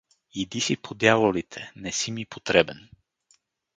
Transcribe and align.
Иди 0.33 0.61
си 0.61 0.77
по 0.77 0.95
дяволите, 0.95 1.71
не 1.75 1.91
си 1.91 2.11
ми 2.11 2.25
потребен! 2.25 2.89